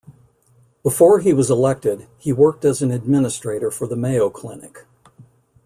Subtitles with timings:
[0.81, 4.85] Before he was elected, he worked as an administrator for the Mayo Clinic.